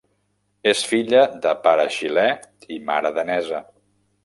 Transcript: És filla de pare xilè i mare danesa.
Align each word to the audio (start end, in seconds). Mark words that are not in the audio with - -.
És 0.71 0.79
filla 0.91 1.19
de 1.43 1.51
pare 1.67 1.85
xilè 1.97 2.25
i 2.79 2.83
mare 2.91 3.15
danesa. 3.21 3.65